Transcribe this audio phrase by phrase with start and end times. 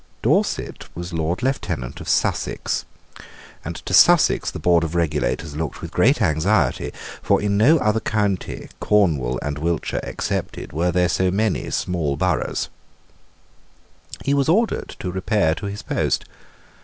[0.23, 2.85] Dorset was Lord Lieutenant of Sussex:
[3.63, 7.99] and to Sussex the board of regulators looked with great anxiety: for in no other
[7.99, 12.67] county, Cornwall and Wiltshire excepted, were there so many small boroughs.
[14.25, 16.25] He was ordered to repair to his post.